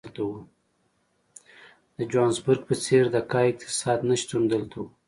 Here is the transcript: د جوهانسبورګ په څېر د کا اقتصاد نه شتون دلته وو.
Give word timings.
د 1.97 1.99
جوهانسبورګ 2.11 2.61
په 2.69 2.75
څېر 2.83 3.03
د 3.11 3.15
کا 3.31 3.39
اقتصاد 3.51 3.99
نه 4.09 4.15
شتون 4.21 4.41
دلته 4.53 4.75
وو. 4.81 4.87